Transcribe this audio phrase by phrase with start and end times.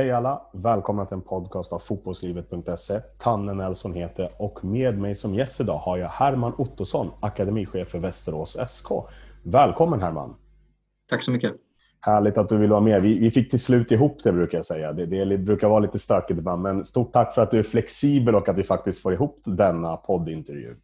[0.00, 0.42] Hej alla!
[0.52, 3.00] Välkomna till en podcast av fotbollslivet.se.
[3.18, 7.98] Tanne Nelson heter och med mig som gäst idag har jag Herman Ottosson, akademichef för
[7.98, 8.88] Västerås SK.
[9.42, 10.34] Välkommen Herman!
[11.10, 11.52] Tack så mycket!
[12.00, 13.02] Härligt att du vill vara med.
[13.02, 14.92] Vi, vi fick till slut ihop det brukar jag säga.
[14.92, 18.34] Det, det brukar vara lite stökigt ibland, men stort tack för att du är flexibel
[18.34, 20.76] och att vi faktiskt får ihop denna poddintervju.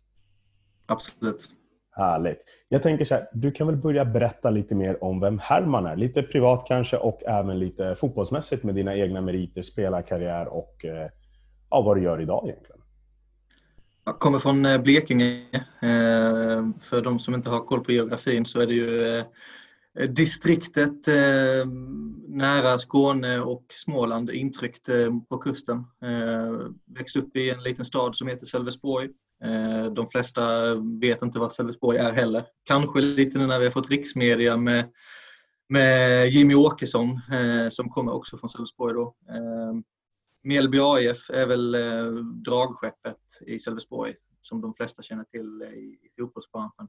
[0.86, 1.48] Absolut.
[1.96, 2.38] Härligt.
[2.68, 5.96] Jag tänker så här, du kan väl börja berätta lite mer om vem Herman är?
[5.96, 11.09] Lite privat kanske och även lite fotbollsmässigt med dina egna meriter, spelarkarriär och eh,
[11.70, 12.80] ja, vad du gör idag egentligen.
[14.05, 15.42] Jag kommer från eh, Blekinge.
[15.82, 19.24] Eh, för de som inte har koll på geografin så är det ju
[20.08, 21.06] distriktet
[22.28, 24.88] nära Skåne och Småland intryckt
[25.28, 25.84] på kusten.
[26.86, 29.08] Växte upp i en liten stad som heter Sölvesborg
[29.45, 32.47] Eh, de flesta vet inte vad Sölvesborg är heller.
[32.64, 34.92] Kanske lite nu när vi har fått riksmedia med,
[35.69, 38.94] med Jimmy Åkesson eh, som kommer också från Sölvesborg.
[38.94, 39.14] Då.
[39.28, 39.74] Eh,
[40.42, 41.72] Mjällby AIF är väl
[42.44, 46.89] dragskeppet i Sölvesborg som de flesta känner till i, fotbollsbranschen.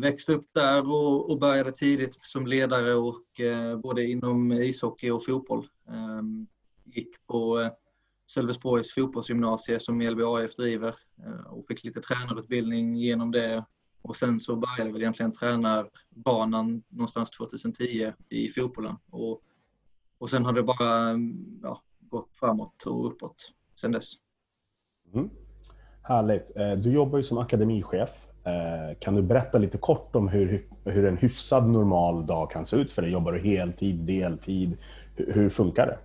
[0.00, 0.90] Växte upp där
[1.30, 3.24] och, började tidigt som ledare och
[3.82, 5.68] både inom ishockey och fotboll.
[6.84, 7.70] Gick på
[8.34, 10.94] Sölvesborgs fotbollsgymnasie som LBAF driver
[11.26, 13.64] eh, och fick lite tränarutbildning genom det.
[14.02, 18.96] Och sen så började väl egentligen tränarbanan någonstans 2010 i fotbollen.
[19.10, 19.42] Och,
[20.18, 21.18] och sen har det bara
[21.62, 24.12] ja, gått framåt och uppåt sen dess.
[25.14, 25.30] Mm.
[26.02, 26.56] Härligt.
[26.56, 28.26] Eh, du jobbar ju som akademichef.
[28.44, 32.76] Eh, kan du berätta lite kort om hur, hur en hyfsad normal dag kan se
[32.76, 33.10] ut för dig?
[33.12, 34.76] Jobbar du heltid, deltid?
[35.16, 35.98] Hur funkar det?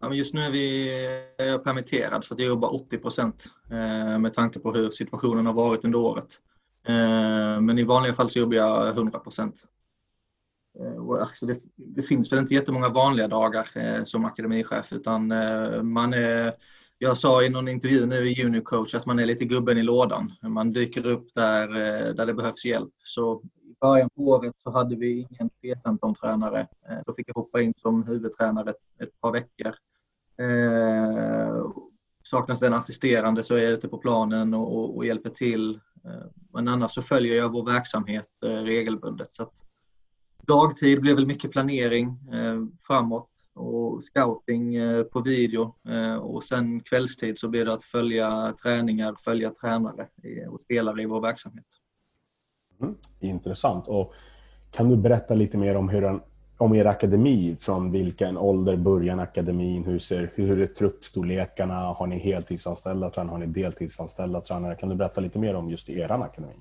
[0.00, 0.90] Ja, men just nu är, vi,
[1.38, 5.52] är jag permitterad så jag jobbar 80 procent eh, med tanke på hur situationen har
[5.52, 6.40] varit under året.
[6.86, 9.64] Eh, men i vanliga fall så jobbar jag 100 procent.
[10.80, 15.82] Eh, alltså det, det, finns väl inte jättemånga vanliga dagar eh, som akademichef utan eh,
[15.82, 16.54] man är
[16.98, 20.32] jag sa i någon intervju nu i Junicoach att man är lite gubben i lådan.
[20.42, 22.92] Man dyker upp där, eh, där det behövs hjälp.
[23.04, 23.42] Så
[23.84, 26.60] början på året så hade vi ingen P15-tränare.
[26.60, 29.74] Eh, då fick jag hoppa in som huvudtränare ett, par veckor.
[30.38, 31.66] Eh,
[32.24, 35.80] saknas det en assisterande så är jag ute på planen och, och, hjälper till.
[36.04, 39.34] Eh, men annars så följer jag vår verksamhet regelbundet.
[39.34, 39.54] Så att
[40.46, 42.18] dagtid blir väl mycket planering
[42.86, 44.76] framåt och scouting
[45.12, 45.74] på video.
[46.20, 50.08] Och sen kvällstid så blir det att följa träningar, följa tränare
[50.48, 51.66] och spelare i vår verksamhet.
[52.80, 53.88] Mm, intressant.
[53.88, 54.14] Och
[54.70, 56.20] kan du berätta lite mer om hur
[56.58, 57.56] om er akademi.
[57.60, 59.84] Från vilken ålder börjar akademin?
[59.84, 61.74] Hur, ser, hur är truppstorlekarna?
[61.74, 63.32] Har ni heltidsanställda tränare?
[63.32, 64.74] Har ni deltidsanställda tränare?
[64.74, 66.54] Kan du berätta lite mer om just er akademi?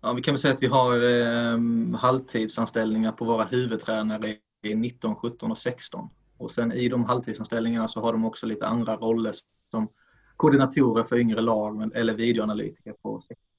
[0.00, 1.58] Ja, vi kan väl säga att vi har eh,
[1.98, 6.08] halvtidsanställningar på våra huvudtränare i 19, 17 och 16.
[6.38, 9.32] Och sen i de halvtidsanställningarna så har de också lite andra roller
[9.70, 9.88] som
[10.36, 13.53] koordinatorer för yngre lag eller videoanalytiker på 16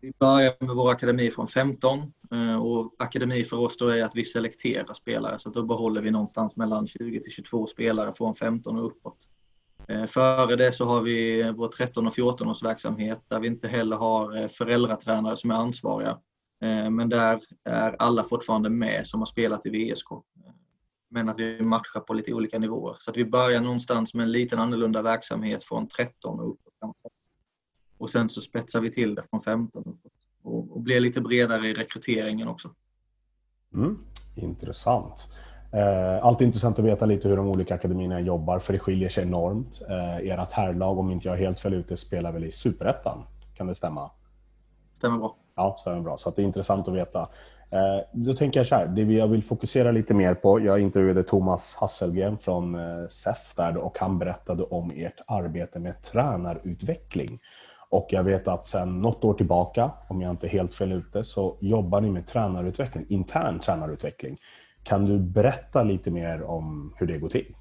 [0.00, 4.16] vi börjar med vår akademi från 15 eh, och akademi för oss då är att
[4.16, 8.78] vi selekterar spelare så då behåller vi någonstans mellan 20 till 22 spelare från 15
[8.78, 9.18] och uppåt.
[9.88, 13.68] Eh, före det så har vi vår 13 och 14 års verksamhet där vi inte
[13.68, 16.18] heller har eh, föräldratränare som är ansvariga.
[16.90, 20.08] Men där är alla fortfarande med som har spelat i VSK.
[21.10, 22.96] Men att vi matchar på lite olika nivåer.
[22.98, 26.66] Så att vi börjar någonstans med en liten annorlunda verksamhet från 13 och uppåt.
[27.98, 29.98] Och sen så spetsar vi till det från 15
[30.42, 32.70] och, och blir lite bredare i rekryteringen också.
[33.74, 33.98] Mm,
[34.34, 35.28] intressant.
[35.72, 39.22] Eh, alltid intressant att veta lite hur de olika akademierna jobbar, för det skiljer sig
[39.22, 39.82] enormt.
[39.88, 43.22] Eh, ert herrlag, om inte jag helt fel ute, spelar väl i Superettan?
[43.54, 44.10] Kan det stämma?
[44.94, 45.36] Stämmer bra.
[45.56, 46.16] Ja, stämmer bra.
[46.16, 47.20] Så det är intressant att veta.
[47.70, 50.60] Eh, då tänker jag så här, det jag vill fokusera lite mer på.
[50.60, 52.76] Jag intervjuade Thomas Hasselgren från
[53.08, 57.38] SEF där och han berättade om ert arbete med tränarutveckling.
[57.90, 61.24] Och jag vet att sedan något år tillbaka, om jag inte är helt fel ute,
[61.24, 64.38] så jobbar ni med tränarutveckling, intern tränarutveckling.
[64.82, 67.54] Kan du berätta lite mer om hur det går till?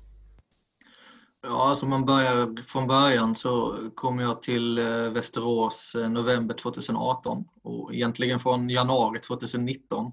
[1.47, 7.45] Ja, alltså man börjar från början så kom jag till eh, Västerås eh, november 2018
[7.63, 10.11] och egentligen från januari 2019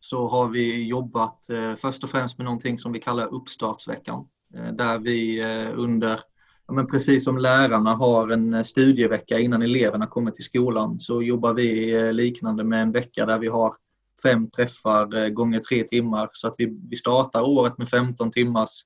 [0.00, 4.28] så har vi jobbat eh, först och främst med någonting som vi kallar uppstartsveckan
[4.72, 5.42] där vi
[5.74, 6.20] under
[6.68, 11.22] ja, men precis som lärarna har en eh, studievecka innan eleverna kommer till skolan så
[11.22, 13.74] jobbar vi eh, liknande med en vecka där vi har
[14.22, 18.84] fem träffar eh, gånger tre timmar så att vi, vi startar året med 15 timmars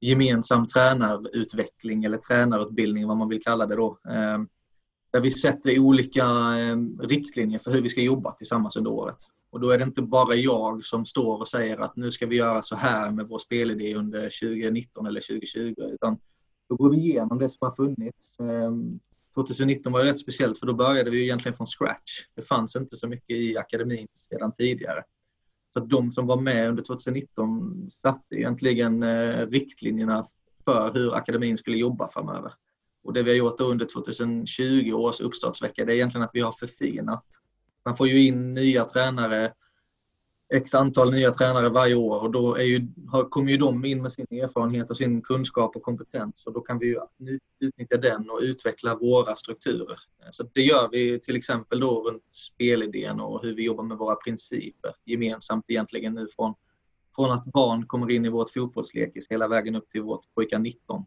[0.00, 3.98] gemensam tränarutveckling eller tränarutbildning vad man vill kalla det då.
[4.08, 4.48] Ehm,
[5.12, 9.16] där vi sätter olika ehm, riktlinjer för hur vi ska jobba tillsammans under året.
[9.50, 12.36] Och då är det inte bara jag som står och säger att nu ska vi
[12.36, 15.74] göra så här med vår spelidé under 2019 eller 2020.
[15.78, 16.18] Utan
[16.68, 18.40] då går vi igenom det som har funnits.
[18.40, 19.00] Ehm,
[19.34, 22.26] 2019 var ju rätt speciellt för då började vi egentligen från scratch.
[22.34, 25.04] Det fanns inte så mycket i akademin sedan tidigare.
[25.72, 30.24] Så de som var med under 2019 satte egentligen eh, riktlinjerna
[30.64, 32.52] för hur akademin skulle jobba framöver.
[33.04, 36.52] Och det vi har gjort under 2020 års uppstartsvecka det är egentligen att vi har
[36.52, 37.24] förfinat.
[37.84, 39.52] Man får ju in nya tränare,
[40.52, 42.86] x antal nya tränare varje år och då är ju,
[43.30, 46.78] kommer ju de in med sin erfarenhet och sin kunskap och kompetens och då kan
[46.78, 47.00] vi ju
[47.60, 49.98] utnyttja den och utveckla våra strukturer.
[50.30, 54.14] Så det gör vi till exempel då runt spelidén och hur vi jobbar med våra
[54.16, 56.54] principer gemensamt egentligen nu från,
[57.14, 61.04] från att barn kommer in i vårt fotbollslekis hela vägen upp till vårt pojkar 19.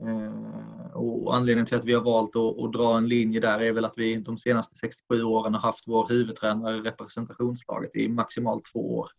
[0.00, 3.72] Eh, och anledningen till att vi har valt att, att, dra en linje där är
[3.72, 8.64] väl att vi de senaste 67 åren har haft vår huvudtränare i representationslaget i maximalt
[8.72, 9.10] två år.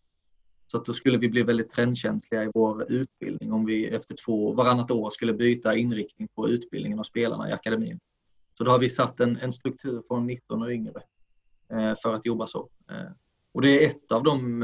[0.66, 4.52] Så att då skulle vi bli väldigt trendkänsliga i vår utbildning om vi efter två,
[4.52, 8.00] varannat år skulle byta inriktning på utbildningen av spelarna i akademin.
[8.58, 11.02] Så då har vi satt en, en struktur från 19 och yngre
[11.72, 12.68] eh, för att jobba så.
[12.90, 13.10] Eh,
[13.52, 14.62] och det är ett av de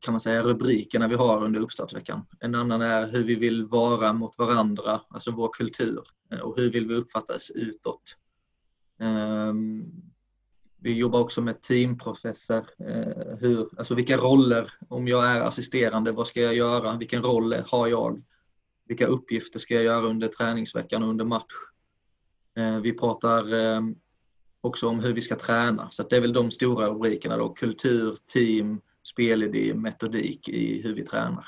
[0.00, 2.26] kan man säga, rubrikerna vi har under uppstartsveckan.
[2.40, 6.02] En annan är hur vi vill vara mot varandra, alltså vår kultur
[6.32, 8.16] eh, och hur vill vi uppfattas utåt.
[9.00, 9.84] Ehm,
[10.78, 12.68] vi jobbar också med teamprocesser.
[12.78, 16.96] Eh, hur, alltså vilka roller, om jag är assisterande, vad ska jag göra?
[16.96, 18.22] Vilken roll har jag?
[18.88, 21.54] Vilka uppgifter ska jag göra under träningsveckan och under match?
[22.56, 23.94] Eh, vi pratar ehm,
[24.60, 27.48] också om hur vi ska träna, så det är väl de stora rubrikerna då.
[27.48, 31.44] Kultur, team, spelidé, metodik i hur vi tränar.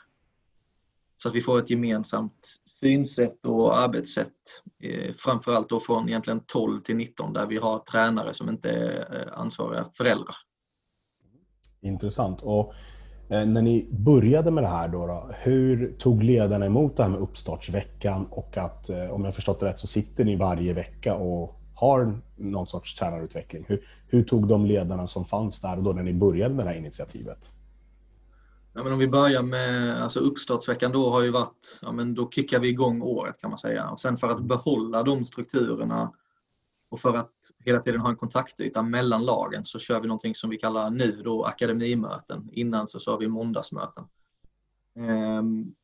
[1.17, 4.63] Så att vi får ett gemensamt synsätt och arbetssätt.
[4.83, 9.35] Eh, framförallt då från egentligen 12 till 19 där vi har tränare som inte är
[9.35, 10.37] ansvariga föräldrar.
[11.81, 12.43] Intressant.
[12.43, 12.75] Och
[13.31, 17.11] eh, när ni började med det här, då, då, hur tog ledarna emot det här
[17.11, 21.15] med uppstartsveckan och att, eh, om jag förstått det rätt, så sitter ni varje vecka
[21.15, 23.65] och har någon sorts tränarutveckling.
[23.69, 26.71] Hur, hur tog de ledarna som fanns där och då när ni började med det
[26.71, 27.53] här initiativet?
[28.75, 32.31] Ja, men om vi börjar med alltså uppstartsveckan då har ju varit, ja, men då
[32.31, 33.91] kickar vi igång året kan man säga.
[33.91, 36.13] Och sen för att behålla de strukturerna
[36.91, 37.33] och för att
[37.65, 41.23] hela tiden ha en kontaktyta mellan lagen så kör vi någonting som vi kallar nu
[41.25, 42.49] då akademimöten.
[42.53, 44.05] Innan så sa vi måndagsmöten.
[44.97, 45.75] Ehm,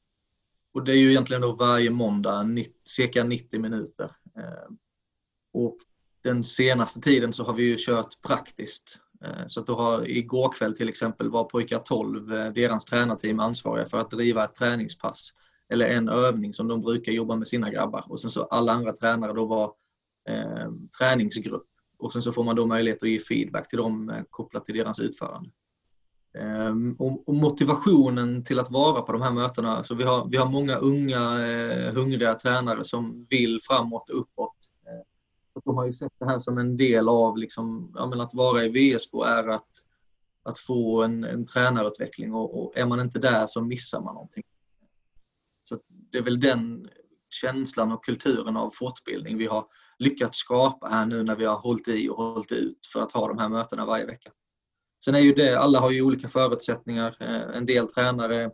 [0.72, 2.46] och det är ju egentligen då varje måndag
[2.84, 4.10] cirka 90 minuter.
[4.36, 4.78] Ehm,
[5.54, 5.76] och
[6.22, 8.98] den senaste tiden så har vi ju kört praktiskt.
[9.24, 13.40] Eh, så att då har, igår kväll till exempel var pojkar 12, eh, deras tränarteam,
[13.40, 15.30] ansvariga för att driva ett träningspass
[15.68, 18.04] eller en övning som de brukar jobba med sina grabbar.
[18.08, 19.72] Och sen så alla andra tränare då var
[20.28, 21.66] eh, träningsgrupp.
[21.98, 24.74] Och sen så får man då möjlighet att ge feedback till dem eh, kopplat till
[24.76, 25.50] deras utförande.
[26.38, 30.36] Ehm, och, och, motivationen till att vara på de här mötena, så vi har, vi
[30.36, 34.56] har många unga eh, hungriga tränare som vill framåt och uppåt
[35.64, 38.68] de har ju sett det här som en del av liksom, menar, att vara i
[38.68, 39.68] VSK är att,
[40.42, 44.44] att få en, en tränarutveckling och, och, är man inte där så missar man någonting.
[45.68, 45.78] Så
[46.12, 46.88] det är väl den
[47.30, 49.66] känslan och kulturen av fortbildning vi har
[49.98, 53.28] lyckats skapa här nu när vi har hållit i och hållit ut för att ha
[53.28, 54.30] de här mötena varje vecka.
[55.04, 57.16] Sen är ju det, alla har ju olika förutsättningar.
[57.20, 58.50] Eh, en del tränare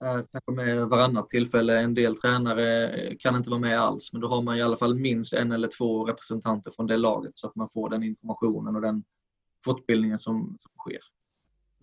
[0.00, 1.80] kanske med varannat tillfälle.
[1.80, 4.94] En del tränare kan inte vara med alls, men då har man i alla fall
[4.94, 8.82] minst en eller två representanter från det laget så att man får den informationen och
[8.82, 9.04] den
[9.64, 11.00] fortbildningen som, som sker.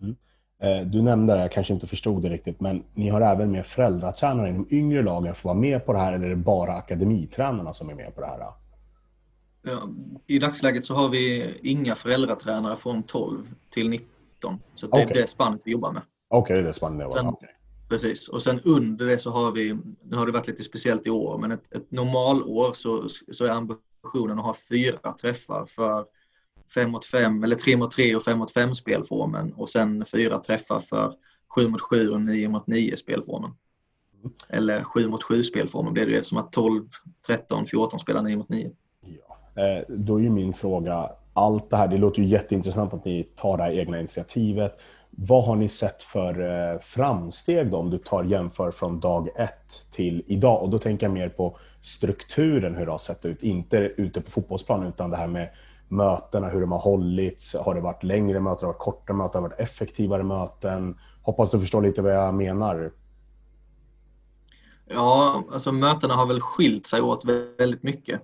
[0.02, 0.16] Mm.
[0.58, 3.66] Eh, du nämnde det, jag kanske inte förstod det riktigt, men ni har även med
[3.66, 6.36] föräldratränare i de yngre lagen för att vara med på det här, eller är det
[6.36, 8.38] bara akademitränarna som är med på det här?
[9.62, 9.88] Ja,
[10.26, 15.18] I dagsläget så har vi inga föräldratränare från 12 till 19, så det okay.
[15.18, 16.02] är det spannet vi jobbar med.
[16.28, 17.34] Okej, okay, det är det spannet ni jobbar med.
[17.88, 21.10] Precis, och sen under det så har vi, nu har det varit lite speciellt i
[21.10, 26.04] år, men ett, ett normalår så, så är ambitionen att ha fyra träffar för
[26.74, 30.38] 5 mot 5 eller 3 mot 3 och 5 mot 5 spelformen och sen fyra
[30.38, 31.12] träffar för
[31.54, 33.50] 7 mot 7 och 9 mot 9 spelformen.
[34.48, 36.88] Eller 7 mot 7 spelformen blir det som att 12,
[37.26, 38.70] 13, 14 spelar 9 mot 9.
[39.00, 39.62] Ja.
[39.62, 43.22] Eh, då är ju min fråga, allt det här, det låter ju jätteintressant att ni
[43.22, 44.80] tar det här egna initiativet.
[45.16, 49.86] Vad har ni sett för eh, framsteg då, om du tar jämför från dag ett
[49.92, 50.62] till idag?
[50.62, 53.42] Och då tänker jag mer på strukturen, hur det har sett ut.
[53.42, 55.50] Inte ute på fotbollsplanen, utan det här med
[55.88, 57.56] mötena, hur de har hållits.
[57.56, 60.98] Har det varit längre möten, har det varit kortare möten, har det varit effektivare möten?
[61.22, 62.92] Hoppas du förstår lite vad jag menar.
[64.86, 67.24] Ja, alltså mötena har väl skilt sig åt
[67.58, 68.20] väldigt mycket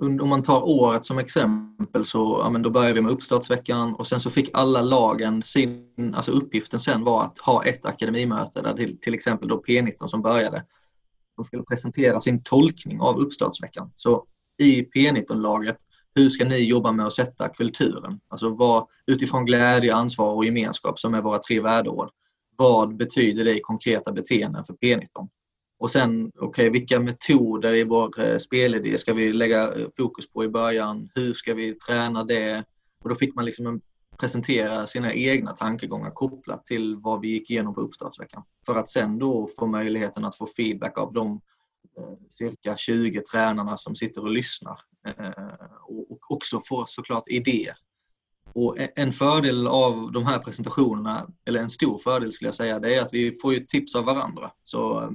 [0.00, 4.06] om man tar året som exempel så ja, men då började vi med uppstartsveckan och
[4.06, 8.74] sen så fick alla lagen sin, alltså uppgiften sen var att ha ett akademimöte där
[8.74, 10.64] till, till exempel då P19 som började,
[11.36, 13.92] de skulle presentera sin tolkning av uppstartsveckan.
[13.96, 14.24] Så
[14.58, 15.76] i P19-laget,
[16.14, 18.20] hur ska ni jobba med att sätta kulturen?
[18.28, 22.10] Alltså vad, utifrån glädje, ansvar och gemenskap som är våra tre värdeord.
[22.56, 25.28] Vad betyder det i konkreta beteenden för P19?
[25.80, 30.32] Och sen, okej, okay, vilka metoder i vår eh, spelidé ska vi lägga eh, fokus
[30.32, 31.08] på i början?
[31.14, 32.64] Hur ska vi träna det?
[33.02, 33.80] Och då fick man liksom
[34.18, 38.42] presentera sina egna tankegångar kopplat till vad vi gick igenom på uppstartsveckan.
[38.66, 41.40] För att sen då få möjligheten att få feedback av de
[41.98, 44.80] eh, cirka 20 tränarna som sitter och lyssnar.
[45.82, 47.74] Och också få såklart idéer.
[48.54, 52.94] Och en fördel av de här presentationerna, eller en stor fördel skulle jag säga, det
[52.94, 54.50] är att vi får ju tips av varandra.
[54.64, 55.12] Så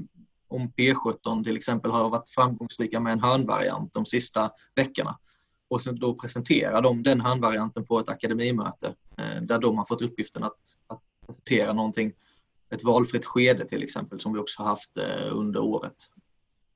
[0.55, 5.19] om P17 till exempel har varit framgångsrika med en hörnvariant de sista veckorna.
[5.69, 10.01] Och sen då presenterar de den hörnvarianten på ett akademimöte eh, där de har fått
[10.01, 12.13] uppgiften att, att presentera någonting,
[12.69, 15.95] ett valfritt skede till exempel som vi också har haft eh, under året.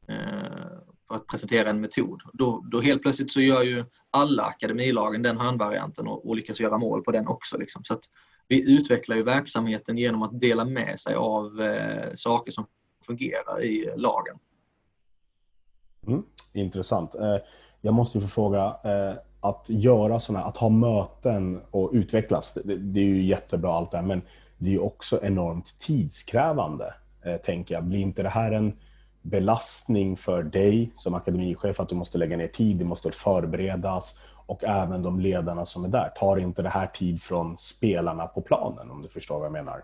[0.07, 2.21] Eh, för att presentera en metod.
[2.33, 6.77] Då, då helt plötsligt så gör ju alla akademilagen den hörnvarianten och, och lyckas göra
[6.77, 7.57] mål på den också.
[7.57, 7.83] Liksom.
[7.83, 8.03] Så att
[8.47, 12.67] vi utvecklar ju verksamheten genom att dela med sig av eh, saker som
[13.09, 14.39] fungera i lagen.
[16.07, 16.23] Mm,
[16.53, 17.15] intressant.
[17.15, 17.37] Eh,
[17.81, 22.99] jag måste ju få fråga, eh, att göra sådana, att ha möten och utvecklas, det
[22.99, 24.21] är ju jättebra allt det här, men
[24.57, 26.93] det är ju också enormt tidskrävande,
[27.25, 27.83] eh, tänker jag.
[27.83, 28.73] Blir inte det här en
[29.21, 34.63] belastning för dig som akademichef att du måste lägga ner tid, det måste förberedas och
[34.63, 36.09] även de ledarna som är där.
[36.09, 39.83] Tar inte det här tid från spelarna på planen om du förstår vad jag menar?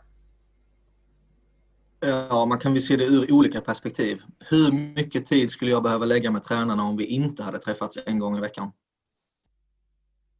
[2.07, 4.21] Ja, man kan väl se det ur olika perspektiv.
[4.39, 8.19] Hur mycket tid skulle jag behöva lägga med tränarna om vi inte hade träffats en
[8.19, 8.71] gång i veckan?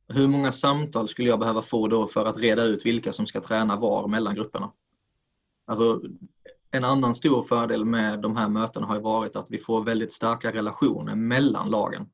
[0.08, 3.42] Hur många samtal skulle jag behöva få då för att reda ut vilka som ska
[3.42, 4.72] träna var mellan grupperna?
[5.68, 6.02] Alltså,
[6.72, 10.52] en annan stor fördel med de här mötena har varit att vi får väldigt starka
[10.52, 12.08] relationer mellan lagen.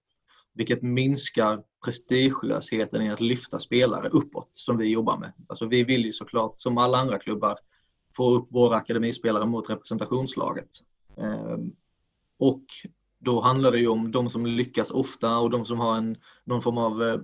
[0.53, 5.34] Vilket minskar prestigelösheten i att lyfta spelare uppåt som vi jobbar med.
[5.50, 7.58] Alltså vi vill ju såklart, som alla andra klubbar,
[8.15, 10.70] få upp våra akademispelare mot representationslaget.
[11.18, 11.72] Ehm,
[12.39, 12.63] och
[13.20, 16.62] då handlar det ju om de som lyckas ofta och de som har en, någon
[16.62, 17.20] form av eh,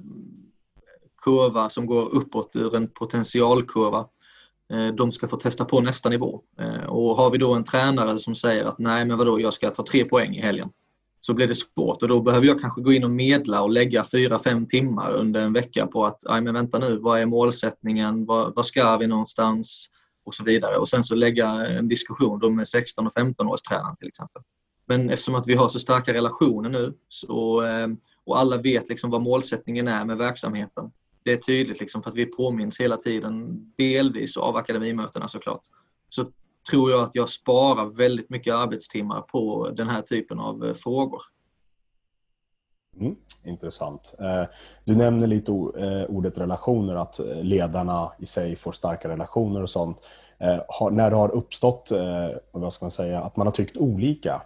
[1.24, 4.08] kurva som går uppåt ur en potentialkurva.
[4.70, 6.41] Ehm, de ska få testa på nästa nivå.
[6.60, 9.70] Ehm, och har vi då en tränare som säger att nej men vadå, jag ska
[9.70, 10.70] ta tre poäng i helgen.
[11.20, 14.03] Så blir det svårt och då behöver jag kanske gå in och medla och lägga
[14.03, 18.25] fyra fem timmar under en vecka på att, nej men vänta nu, vad är målsättningen,
[18.25, 19.89] vad, vad ska vi någonstans?
[20.27, 20.77] Och så vidare.
[20.77, 24.41] Och sen så lägga en diskussion då med 16 och 15-årstränaren till exempel.
[24.88, 27.88] Men eftersom att vi har så starka relationer nu så, eh,
[28.25, 30.91] och alla vet liksom vad målsättningen är med verksamheten.
[31.24, 35.62] Det är tydligt liksom för att vi påminns hela tiden, delvis av akademimötena såklart.
[36.10, 36.25] Så
[36.72, 41.22] tror jag att jag sparar väldigt mycket arbetstimmar på den här typen av eh, frågor.
[43.00, 44.16] Mm, intressant.
[44.20, 44.44] Eh,
[44.84, 49.70] du nämner lite eh, ordet relationer, att eh, ledarna i sig får starka relationer och
[49.70, 49.98] sånt.
[50.92, 51.92] När det har uppstått,
[52.51, 54.42] vad ska man säga, att man har tyckt olika,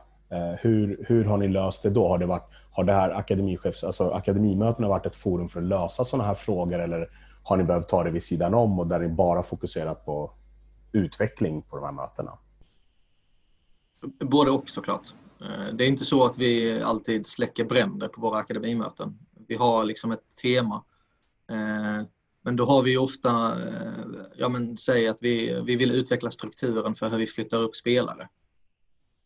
[0.59, 2.07] hur, hur har ni löst det då?
[2.07, 6.03] Har det, varit, har det här akademichefs, alltså akademimötena varit ett forum för att lösa
[6.03, 7.09] sådana här frågor eller
[7.43, 10.31] har ni behövt ta det vid sidan om och där ni bara fokuserat på
[10.91, 12.37] utveckling på de här mötena?
[14.19, 15.07] Både och såklart.
[15.41, 19.19] Eh, det är inte så att vi alltid släcker bränder på våra akademimöten.
[19.47, 20.83] Vi har liksom ett tema.
[21.51, 22.05] Eh,
[22.43, 24.05] men då har vi ofta, eh,
[24.35, 28.29] ja men säg att vi, vi vill utveckla strukturen för hur vi flyttar upp spelare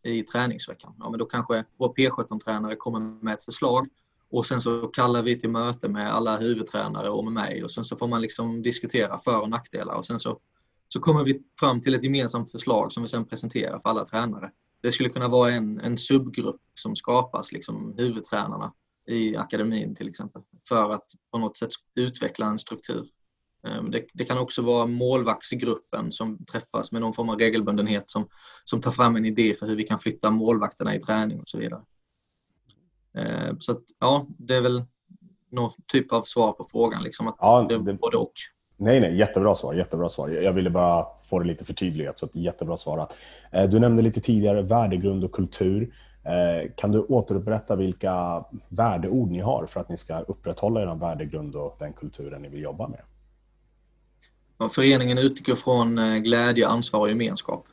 [0.03, 0.95] i träningsveckan.
[0.99, 3.87] Ja men då kanske vår P17-tränare kommer med ett förslag
[4.31, 7.83] och sen så kallar vi till möte med alla huvudtränare och med mig och sen
[7.83, 10.39] så får man liksom diskutera för och nackdelar och sen så,
[10.87, 14.51] så kommer vi fram till ett gemensamt förslag som vi sen presenterar för alla tränare
[14.85, 18.73] det skulle kunna vara en, en subgrupp som skapas, liksom huvudtränarna
[19.07, 23.07] i akademin till exempel, för att på något sätt utveckla en struktur.
[23.67, 28.27] Ehm, det, det, kan också vara målvaktsgruppen som träffas med någon form av regelbundenhet som,
[28.63, 31.57] som tar fram en idé för hur vi kan flytta målvakterna i träning och så
[31.57, 31.81] vidare.
[33.17, 34.83] Ehm, så att, ja, det är väl
[35.51, 38.33] någon typ av svar på frågan, liksom att ja, det är både och.
[38.77, 39.73] Nej, nej, jättebra svar.
[39.73, 40.29] Jättebra svar.
[40.29, 43.13] Jag ville bara få det lite förtydligat, så jättebra svarat.
[43.51, 45.93] Eh, du nämnde lite tidigare värdegrund och kultur.
[46.23, 51.55] Eh, kan du återupprätta vilka värdeord ni har för att ni ska upprätthålla er värdegrund
[51.55, 53.01] och den kulturen ni vill jobba med?
[54.71, 57.65] Föreningen utgår från eh, glädje, ansvar och gemenskap.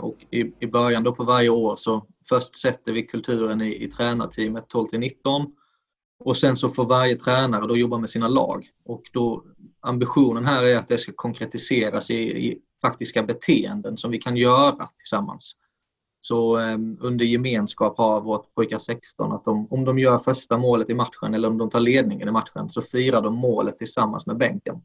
[0.00, 3.88] Och i, i början då på varje år så först sätter vi kulturen i, i
[3.88, 5.54] tränarteamet 12 till 19
[6.24, 8.66] Och sen så får varje tränare då jobba med sina lag.
[8.84, 9.44] Och då,
[9.82, 14.88] ambitionen här är att det ska konkretiseras i, i faktiska beteenden som vi kan göra
[14.98, 15.56] tillsammans.
[16.20, 20.90] Så eh, under gemenskap har vårt pojkar 16 att de, om de gör första målet
[20.90, 24.36] i matchen eller om de tar ledningen i matchen så firar de målet tillsammans med
[24.36, 24.82] bänken.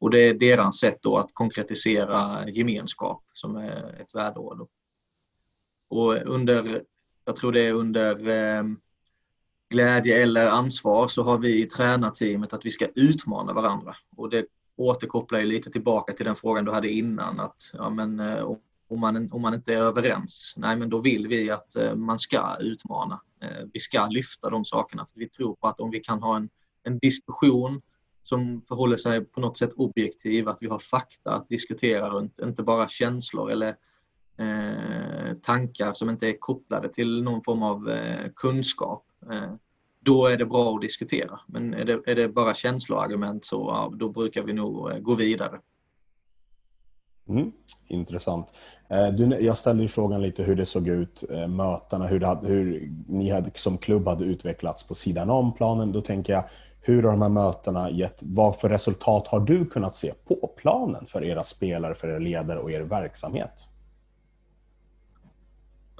[0.00, 4.68] Och det är deras sätt då att konkretisera gemenskap som är ett värdeord.
[5.90, 6.82] Och under,
[7.24, 8.64] jag tror det är under eh,
[9.72, 13.96] glädje eller ansvar så har vi i tränarteamet att vi ska utmana varandra.
[14.16, 18.20] Och det återkopplar ju lite tillbaka till den frågan du hade innan att ja, men,
[18.20, 18.54] eh,
[18.88, 22.18] om, man, om man inte är överens, nej men då vill vi att eh, man
[22.18, 23.20] ska utmana.
[23.42, 26.36] Eh, vi ska lyfta de sakerna för vi tror på att om vi kan ha
[26.36, 26.48] en,
[26.82, 27.82] en diskussion
[28.22, 32.62] som förhåller sig på något sätt objektiv, att vi har fakta att diskutera runt, inte
[32.62, 33.76] bara känslor eller
[34.38, 39.04] eh, tankar som inte är kopplade till någon form av eh, kunskap.
[39.30, 39.54] Eh,
[40.00, 41.40] då är det bra att diskutera.
[41.46, 45.14] Men är det, är det bara känsloargument så ja, då brukar vi nog eh, gå
[45.14, 45.60] vidare.
[47.28, 47.52] Mm,
[47.88, 48.54] intressant.
[48.88, 52.38] Eh, du, jag ställde ju frågan lite hur det såg ut, eh, mötena, hur, det,
[52.42, 55.92] hur ni hade, som klubb hade utvecklats på sidan om planen.
[55.92, 56.44] Då tänker jag,
[56.80, 61.06] hur har de här mötena gett, vad för resultat har du kunnat se på planen
[61.06, 63.68] för era spelare, för era ledare och er verksamhet?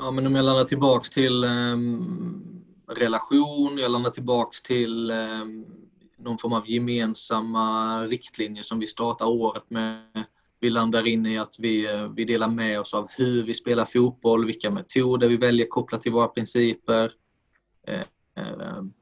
[0.03, 5.67] Ja, men om jag landar tillbaks till um, relation, jag landar tillbaks till um,
[6.19, 10.25] någon form av gemensamma riktlinjer som vi startar året med.
[10.61, 13.85] Vi landar in i att vi, eh, vi delar med oss av hur vi spelar
[13.85, 17.13] fotboll, vilka metoder vi väljer kopplat till våra principer.
[17.87, 18.05] Eh,
[18.37, 18.93] ehm,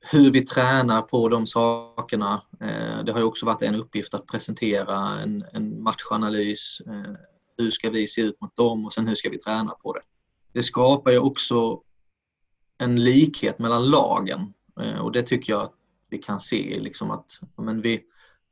[0.00, 2.42] hur vi tränar på de sakerna.
[2.60, 6.80] Eh, det har ju också varit en uppgift att presentera en, en matchanalys.
[6.86, 7.14] Eh,
[7.58, 10.00] hur ska vi se ut mot dem och sen hur ska vi träna på det.
[10.52, 11.82] Det skapar ju också
[12.78, 15.74] en likhet mellan lagen eh, och det tycker jag att
[16.10, 18.02] vi kan se liksom att men vi,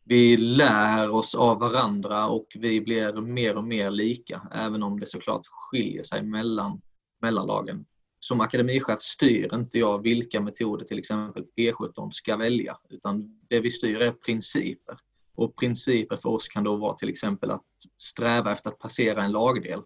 [0.04, 5.06] vi lär oss av varandra och vi blir mer och mer lika även om det
[5.06, 6.80] såklart skiljer sig mellan,
[7.20, 7.86] mellan lagen
[8.20, 13.70] som akademichef styr inte jag vilka metoder till exempel P17 ska välja, utan det vi
[13.70, 14.98] styr är principer.
[15.34, 17.64] Och principer för oss kan då vara till exempel att
[18.02, 19.80] sträva efter att passera en lagdel.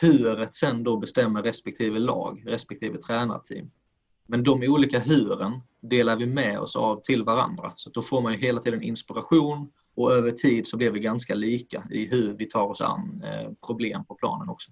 [0.00, 3.70] Huret sen då bestämmer respektive lag, respektive tränarteam.
[4.26, 7.72] Men de olika huren delar vi med oss av till varandra.
[7.76, 11.34] Så då får man ju hela tiden inspiration och över tid så blir vi ganska
[11.34, 14.70] lika i hur vi tar oss an eh, problem på planen också.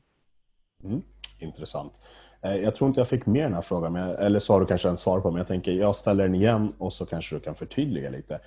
[0.84, 1.02] Mm,
[1.38, 2.00] intressant.
[2.42, 4.88] Eh, jag tror inte jag fick med den här frågan, eller så har du kanske
[4.88, 7.54] en svar på men jag tänker jag ställer den igen och så kanske du kan
[7.54, 8.40] förtydliga lite.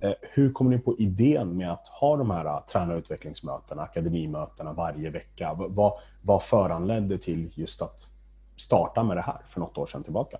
[0.00, 5.10] Eh, hur kom ni på idén med att ha de här eh, tränarutvecklingsmötena, akademimötena varje
[5.10, 5.54] vecka?
[5.58, 8.00] Vad, vad föranledde till just att
[8.56, 10.38] starta med det här för något år sedan tillbaka?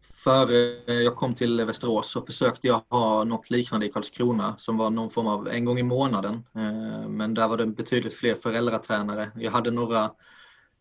[0.00, 4.76] Före eh, jag kom till Västerås så försökte jag ha något liknande i Karlskrona som
[4.76, 6.44] var någon form av en gång i månaden.
[7.08, 9.30] Men där var det betydligt fler föräldratränare.
[9.34, 10.10] Jag hade några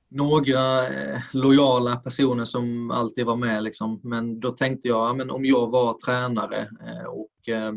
[0.09, 3.63] några eh, lojala personer som alltid var med.
[3.63, 4.01] Liksom.
[4.03, 7.73] Men då tänkte jag, ja, men om jag var tränare eh, och, eh,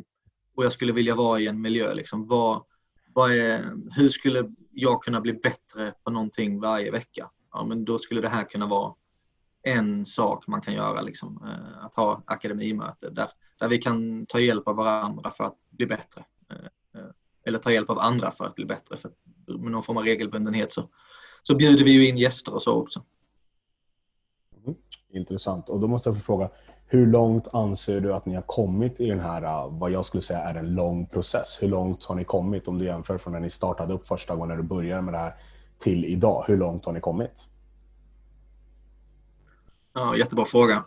[0.54, 2.62] och jag skulle vilja vara i en miljö, liksom, vad,
[3.14, 3.64] vad är,
[3.96, 7.30] hur skulle jag kunna bli bättre på någonting varje vecka?
[7.52, 8.94] Ja, men då skulle det här kunna vara
[9.62, 14.40] en sak man kan göra, liksom, eh, att ha akademimöte där, där vi kan ta
[14.40, 16.24] hjälp av varandra för att bli bättre.
[16.50, 17.10] Eh, eh,
[17.44, 18.96] eller ta hjälp av andra för att bli bättre.
[18.96, 19.10] För
[19.58, 20.90] med någon form av regelbundenhet så,
[21.42, 23.02] så bjuder vi ju in gäster och så också.
[24.64, 24.76] Mm,
[25.12, 25.68] intressant.
[25.68, 26.48] Och då måste jag få fråga,
[26.86, 30.22] hur långt anser du att ni har kommit i den här, äh, vad jag skulle
[30.22, 31.58] säga är en lång process?
[31.60, 34.48] Hur långt har ni kommit om du jämför från när ni startade upp första gången,
[34.48, 35.34] när du började med det här,
[35.78, 36.44] till idag?
[36.46, 37.48] Hur långt har ni kommit?
[39.94, 40.84] Ja, jättebra fråga.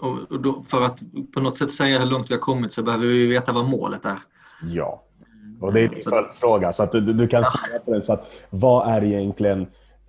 [0.00, 1.02] Och då, för att
[1.34, 4.04] på något sätt säga hur långt vi har kommit så behöver vi veta vad målet
[4.04, 4.18] är.
[4.62, 5.02] Ja,
[5.60, 6.72] och det är din följdfråga.
[6.72, 8.02] Så att du, du kan säga på den.
[8.02, 9.66] Så att, vad är egentligen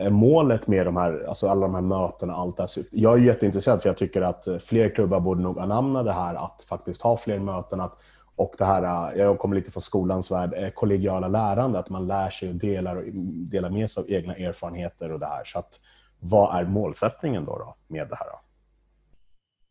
[0.09, 3.89] målet med de här, alltså alla de här mötena, allt det Jag är jätteintresserad för
[3.89, 7.39] jag tycker att eh, fler klubbar borde nog anamna det här att faktiskt ha fler
[7.39, 7.81] möten.
[7.81, 7.93] Att,
[8.35, 12.07] och det här, eh, jag kommer lite från skolans värld, eh, kollegiala lärande, att man
[12.07, 13.03] lär sig och delar,
[13.49, 15.43] delar med sig av egna erfarenheter och det här.
[15.45, 15.79] Så att,
[16.19, 18.25] vad är målsättningen då, då med det här?
[18.25, 18.39] Då?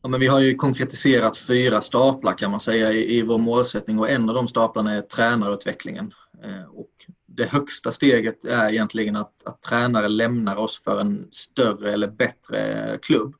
[0.02, 3.98] Ja, men vi har ju konkretiserat fyra staplar kan man säga i, i vår målsättning
[3.98, 6.12] och en av de staplarna är tränarutvecklingen.
[6.44, 6.90] Eh, och
[7.26, 12.98] det högsta steget är egentligen att, att tränare lämnar oss för en större eller bättre
[13.02, 13.35] klubb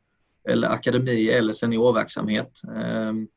[0.49, 2.61] eller akademi eller seniorverksamhet.
[2.77, 3.29] Ehm,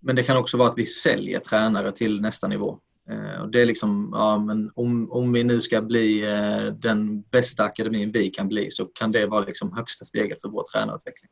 [0.00, 2.78] men det kan också vara att vi säljer tränare till nästa nivå.
[3.10, 7.64] Eh, det är liksom, ja, men om, om vi nu ska bli eh, den bästa
[7.64, 11.30] akademin vi kan bli så kan det vara liksom högsta steget för vår tränarutveckling.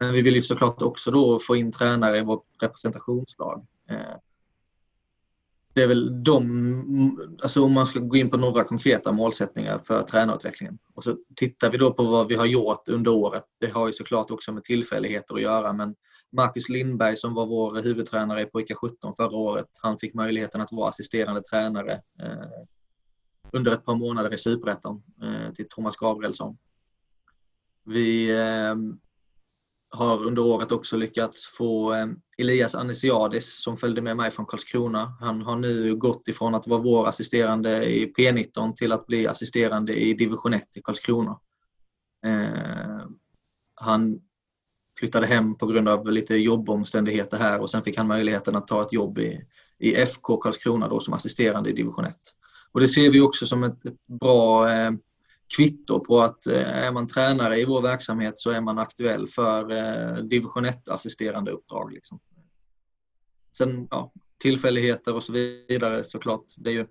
[0.00, 3.66] Men vi vill ju såklart också då få in tränare i vårt representationslag.
[3.90, 4.16] Eh,
[5.74, 10.02] det är väl de, alltså om man ska gå in på några konkreta målsättningar för
[10.02, 10.78] tränarutvecklingen.
[10.94, 13.44] Och så tittar vi då på vad vi har gjort under året.
[13.60, 15.94] Det har ju såklart också med tillfälligheter att göra men
[16.36, 20.72] Marcus Lindberg som var vår huvudtränare i pojkar 17 förra året, han fick möjligheten att
[20.72, 22.66] vara assisterande tränare eh,
[23.52, 26.58] under ett par månader i Superettan eh, till Thomas Gabrielsson.
[27.84, 28.74] Vi eh,
[29.94, 32.06] har under året också lyckats få eh,
[32.38, 35.16] Elias Anisiadis som följde med mig från Karlskrona.
[35.20, 39.94] Han har nu gått ifrån att vara vår assisterande i P19 till att bli assisterande
[39.94, 41.38] i division 1 i Karlskrona.
[42.26, 43.06] Eh,
[43.74, 44.20] han
[44.98, 48.82] flyttade hem på grund av lite jobbomständigheter här och sen fick han möjligheten att ta
[48.82, 49.40] ett jobb i,
[49.78, 52.16] i FK Karlskrona då som assisterande i division 1.
[52.72, 54.90] Och det ser vi också som ett, ett bra eh,
[55.56, 59.72] kvitto på att eh, är man tränare i vår verksamhet så är man aktuell för
[59.72, 61.92] eh, division 1 assisterande uppdrag.
[61.92, 62.20] Liksom.
[63.56, 66.44] Sen ja, tillfälligheter och så vidare såklart.
[66.56, 66.86] Det är ju,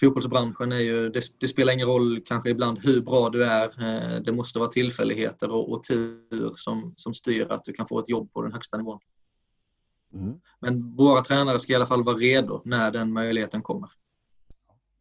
[0.00, 3.64] fotbollsbranschen är ju, det, det, spelar ingen roll kanske ibland hur bra du är.
[3.64, 7.98] Eh, det måste vara tillfälligheter och, och tur som, som styr att du kan få
[7.98, 9.00] ett jobb på den högsta nivån.
[10.14, 10.40] Mm.
[10.60, 13.90] Men våra tränare ska i alla fall vara redo när den möjligheten kommer.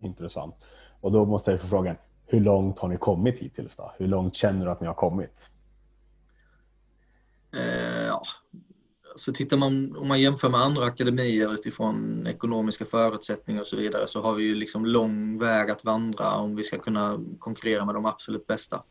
[0.02, 0.56] Intressant.
[1.02, 3.76] Och då måste jag få frågan, hur långt har ni kommit hittills?
[3.76, 3.94] Då?
[3.98, 5.50] Hur långt känner du att ni har kommit?
[7.56, 8.24] Eh, ja.
[9.16, 14.08] Så tittar man, om man jämför med andra akademier utifrån ekonomiska förutsättningar och så vidare
[14.08, 17.96] så har vi ju liksom lång väg att vandra om vi ska kunna konkurrera med
[17.96, 18.84] de absolut bästa.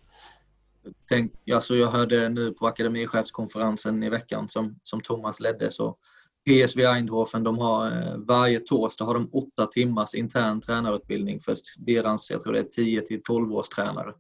[1.08, 5.96] Tänk, alltså jag hörde nu på akademichefskonferensen i veckan som, som Thomas ledde så
[6.44, 12.30] PSV Eindhoven, de har eh, varje torsdag har de åtta timmars intern tränarutbildning för deras,
[12.30, 14.14] jag tror det är 10 till 12 års tränare.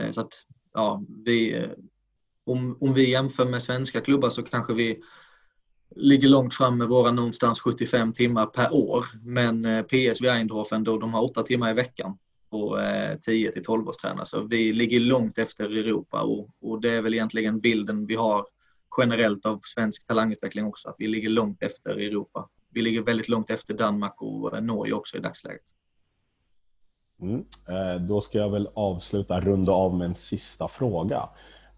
[0.00, 0.32] Eh, så att,
[0.74, 1.70] ja, vi, eh,
[2.46, 5.02] om, om vi jämför med svenska klubbar så kanske vi
[5.96, 9.06] ligger långt fram med våra någonstans 75 timmar per år.
[9.22, 12.18] Men PSV Eindhoven, då de har åtta timmar i veckan
[12.50, 12.78] på
[13.20, 14.26] 10 till 12 års tränare.
[14.26, 18.46] Så vi ligger långt efter Europa och, och det är väl egentligen bilden vi har
[18.98, 22.48] generellt av svensk talangutveckling också, att vi ligger långt efter Europa.
[22.70, 25.62] Vi ligger väldigt långt efter Danmark och eh, Norge också i dagsläget.
[27.20, 27.44] Mm.
[27.68, 31.28] Eh, då ska jag väl avsluta, runda av med en sista fråga.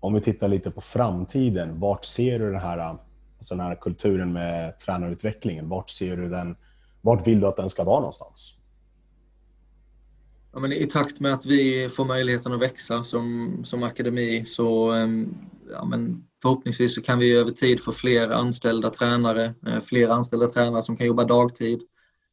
[0.00, 2.94] Om vi tittar lite på framtiden, vart ser du den här, eh,
[3.36, 5.68] alltså den här kulturen med tränarutvecklingen?
[5.68, 6.56] Vart ser du den?
[7.00, 8.59] Vart vill du att den ska vara någonstans?
[10.52, 14.90] Ja, men I takt med att vi får möjligheten att växa som, som akademi så
[14.90, 15.34] ehm,
[15.70, 20.48] ja, men förhoppningsvis så kan vi över tid få fler anställda tränare, eh, fler anställda
[20.48, 21.82] tränare som kan jobba dagtid.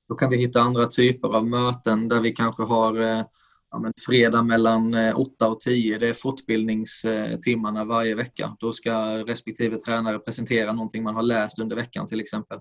[0.10, 3.25] Då kan vi hitta andra typer av möten där vi kanske har eh,
[3.71, 5.97] ja, men fredag mellan eh, 8 och 10.
[5.97, 8.56] Det är fortbildningstimmarna varje vecka.
[8.60, 12.60] Då ska respektive tränare presentera någonting man har läst under veckan till exempel.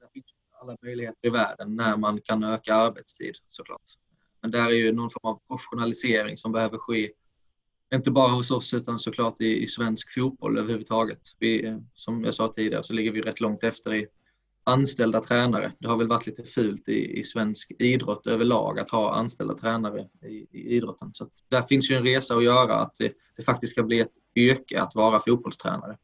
[0.00, 0.26] Där finns
[0.60, 4.09] alla möjligheter i världen när man kan öka arbetstid såklart.
[4.42, 7.10] Men där är ju någon form av professionalisering som behöver ske
[7.94, 11.20] inte bara hos oss utan såklart i, i svensk fotboll överhuvudtaget.
[11.38, 14.06] Vi, eh, som jag sa tidigare så ligger vi rätt långt efter i
[14.64, 15.72] anställda tränare.
[15.78, 20.08] Det har väl varit lite fult i, i svensk idrott överlag att ha anställda tränare
[20.22, 21.10] i, i idrotten.
[21.12, 24.12] Så där finns ju en resa att göra att det, det faktiskt ska bli ett
[24.36, 25.96] yrke att vara fotbollstränare.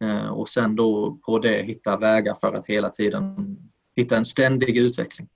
[0.00, 3.56] Eh, och sen då på det hitta vägar för att hela tiden
[3.96, 5.28] hitta en ständig utveckling.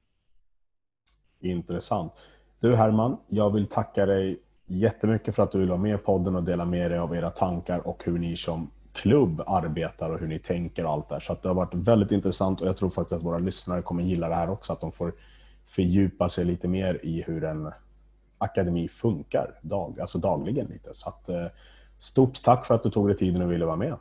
[1.40, 2.12] Intressant.
[2.61, 6.37] Du Herman, jag vill tacka dig jättemycket för att du vill vara med i podden
[6.37, 10.27] och dela med dig av era tankar och hur ni som klubb arbetar och hur
[10.27, 11.20] ni tänker och allt där.
[11.20, 14.29] Så det har varit väldigt intressant och jag tror faktiskt att våra lyssnare kommer gilla
[14.29, 15.12] det här också, att de får
[15.66, 17.72] fördjupa sig lite mer i hur en
[18.38, 20.66] akademi funkar dag, alltså dagligen.
[20.66, 20.94] lite.
[20.94, 21.46] Så att, eh,
[21.98, 23.96] stort tack för att du tog dig tiden och ville vara med.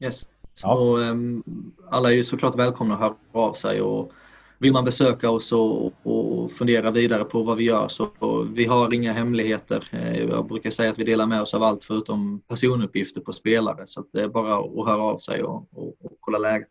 [0.00, 0.28] Yes.
[0.62, 0.74] Ja.
[0.74, 1.44] Och, um,
[1.90, 4.12] alla är ju såklart välkomna att höra av sig och
[4.58, 8.08] vill man besöka oss och, och fundera vidare på vad vi gör så
[8.54, 9.88] vi har inga hemligheter.
[9.92, 13.82] Eh, jag brukar säga att vi delar med oss av allt förutom personuppgifter på spelare
[13.84, 16.70] så det är bara att höra av sig och, och, och kolla läget.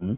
[0.00, 0.16] Mm.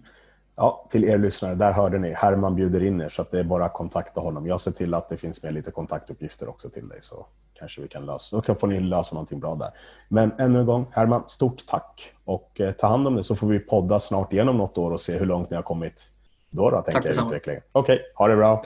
[0.56, 2.12] Ja, till er lyssnare, där hörde ni.
[2.12, 4.46] Herman bjuder in er så att det är bara att kontakta honom.
[4.46, 7.88] Jag ser till att det finns med lite kontaktuppgifter också till dig så kanske vi
[7.88, 8.42] kan lösa.
[8.46, 9.70] Då får ni lösa någonting bra där.
[10.08, 13.46] Men ännu en gång, Herman, stort tack och eh, ta hand om det så får
[13.46, 16.10] vi podda snart igenom något år och se hur långt ni har kommit
[16.54, 17.62] då, då tänker jag utvecklingen.
[17.72, 18.64] Okej, okay, ha det bra.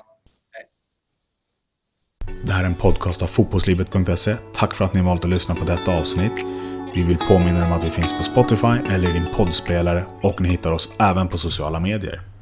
[2.45, 4.37] Det här är en podcast av fotbollslivet.se.
[4.55, 6.45] Tack för att ni valt att lyssna på detta avsnitt.
[6.95, 10.41] Vi vill påminna er om att vi finns på Spotify eller i din poddspelare och
[10.41, 12.38] ni hittar oss även på sociala medier.